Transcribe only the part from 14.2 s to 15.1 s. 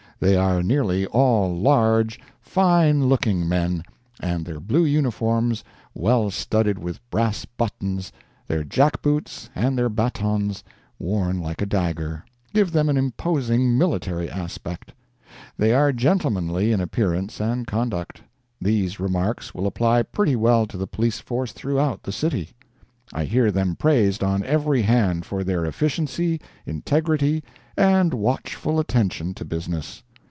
aspect.